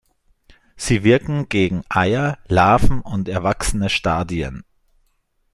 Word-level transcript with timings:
Sie 0.75 1.03
wirken 1.03 1.47
gegen 1.47 1.83
Eier, 1.87 2.39
Larven 2.47 3.01
und 3.01 3.29
erwachsene 3.29 3.87
Stadien. 3.87 4.63